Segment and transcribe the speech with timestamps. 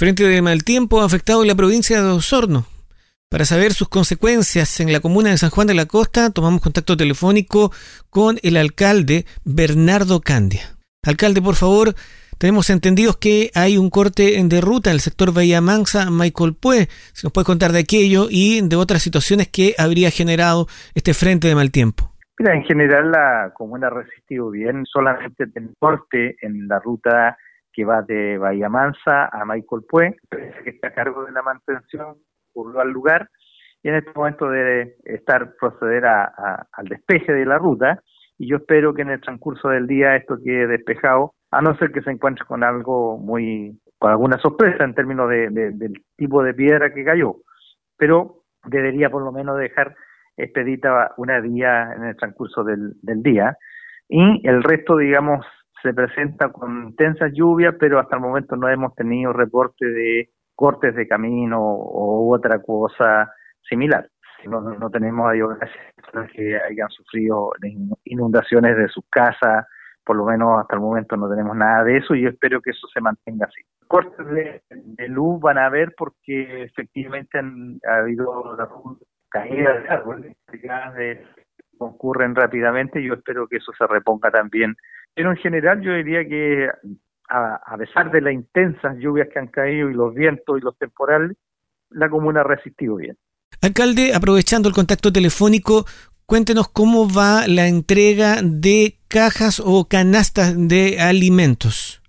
[0.00, 2.64] Frente de mal tiempo ha afectado la provincia de Osorno.
[3.30, 6.96] Para saber sus consecuencias en la comuna de San Juan de la Costa, tomamos contacto
[6.96, 7.70] telefónico
[8.08, 10.62] con el alcalde Bernardo Candia.
[11.06, 11.92] Alcalde, por favor,
[12.38, 16.88] tenemos entendidos que hay un corte de ruta en el sector Bahía Mansa, Michael Pue.
[17.12, 21.46] Si nos puede contar de aquello y de otras situaciones que habría generado este frente
[21.46, 22.10] de mal tiempo.
[22.38, 27.36] Mira, en general la comuna ha resistido bien, solamente el corte en la ruta
[27.72, 30.16] que va de Bahía Mansa a Michael Pue,
[30.64, 32.16] que está a cargo de la mantención
[32.52, 33.28] ocurrió al lugar
[33.82, 38.02] y en este momento debe estar proceder a, al despeje de la ruta
[38.38, 41.92] y yo espero que en el transcurso del día esto quede despejado, a no ser
[41.92, 46.54] que se encuentre con algo muy, con alguna sorpresa en términos de, del tipo de
[46.54, 47.36] piedra que cayó,
[47.96, 49.94] pero debería por lo menos dejar
[50.36, 53.56] expedita una vía en el transcurso del, del día
[54.08, 55.44] y el resto, digamos,
[55.82, 60.94] se presenta con intensas lluvias, pero hasta el momento no hemos tenido reporte de cortes
[60.94, 63.32] de camino o otra cosa
[63.68, 64.08] similar.
[64.44, 65.58] No, no tenemos a Dios
[66.34, 67.52] que hayan sufrido
[68.04, 69.66] inundaciones de sus casas,
[70.04, 72.70] por lo menos hasta el momento no tenemos nada de eso y yo espero que
[72.70, 73.62] eso se mantenga así.
[73.86, 78.56] Cortes de, luz van a haber porque efectivamente han, ha habido
[79.28, 81.24] caídas de árboles que
[81.78, 84.74] ocurren rápidamente y yo espero que eso se reponga también.
[85.14, 86.68] Pero en general yo diría que
[87.28, 91.36] a, pesar de las intensas lluvias que han caído y los vientos y los temporales,
[91.90, 93.16] la comuna ha resistido bien.
[93.62, 95.84] Alcalde, aprovechando el contacto telefónico,
[96.26, 102.02] cuéntenos cómo va la entrega de cajas o canastas de alimentos.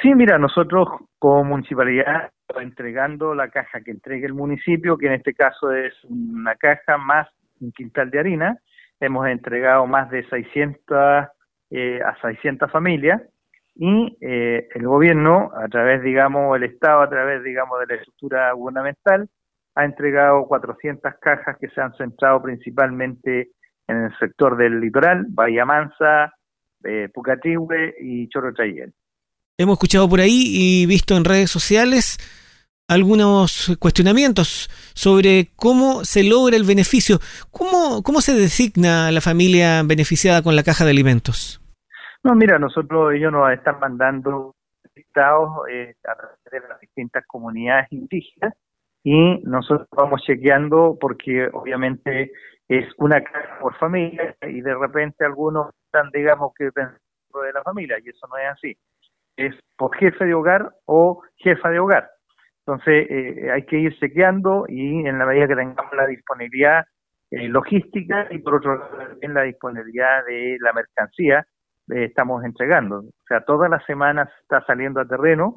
[0.00, 5.34] Sí, mira, nosotros como municipalidad entregando la caja que entregue el municipio, que en este
[5.34, 7.28] caso es una caja más
[7.60, 8.58] un quintal de harina.
[9.00, 11.28] Hemos entregado más de 600
[11.74, 13.22] eh, a 600 familias
[13.74, 18.52] y eh, el gobierno, a través, digamos, el Estado, a través, digamos, de la estructura
[18.52, 19.28] gubernamental,
[19.74, 23.52] ha entregado 400 cajas que se han centrado principalmente
[23.88, 26.34] en el sector del litoral, Bahía Mansa,
[26.84, 27.08] eh,
[28.02, 28.92] y Chorro Chayel.
[29.56, 32.18] Hemos escuchado por ahí y visto en redes sociales
[32.88, 37.20] algunos cuestionamientos sobre cómo se logra el beneficio.
[37.50, 41.61] ¿Cómo, cómo se designa la familia beneficiada con la caja de alimentos?
[42.24, 44.54] No, mira, nosotros ellos nos están mandando
[44.94, 48.54] estados eh, a través de las distintas comunidades indígenas
[49.02, 52.30] y nosotros vamos chequeando porque obviamente
[52.68, 57.62] es una casa por familia y de repente algunos están, digamos, que dentro de la
[57.62, 58.76] familia y eso no es así.
[59.36, 62.08] Es por jefe de hogar o jefa de hogar.
[62.64, 66.84] Entonces eh, hay que ir chequeando y en la medida que tengamos la disponibilidad
[67.32, 71.44] eh, logística y por otro lado también la disponibilidad de la mercancía,
[71.94, 73.00] estamos entregando.
[73.00, 75.56] O sea, todas las semanas está saliendo a terreno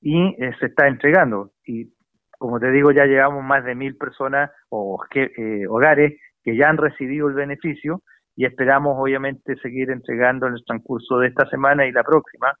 [0.00, 1.52] y eh, se está entregando.
[1.66, 1.92] Y
[2.38, 6.78] como te digo, ya llevamos más de mil personas o eh, hogares que ya han
[6.78, 8.02] recibido el beneficio
[8.34, 12.54] y esperamos obviamente seguir entregando en el transcurso de esta semana y la próxima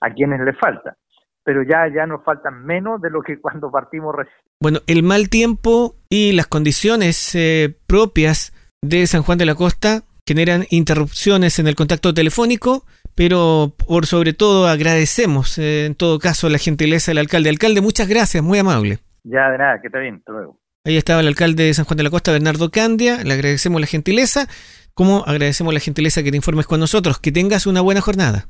[0.00, 0.96] a quienes les falta.
[1.44, 4.36] Pero ya, ya nos faltan menos de lo que cuando partimos recién.
[4.60, 8.52] Bueno, el mal tiempo y las condiciones eh, propias
[8.82, 14.32] de San Juan de la Costa generan interrupciones en el contacto telefónico, pero por sobre
[14.32, 17.50] todo agradecemos eh, en todo caso la gentileza del alcalde.
[17.50, 18.98] Alcalde, muchas gracias, muy amable.
[19.24, 20.60] Ya, de nada, que está bien, hasta luego.
[20.84, 23.86] Ahí estaba el alcalde de San Juan de la Costa, Bernardo Candia, le agradecemos la
[23.88, 24.46] gentileza,
[24.94, 27.18] como agradecemos la gentileza que te informes con nosotros.
[27.18, 28.46] Que tengas una buena jornada.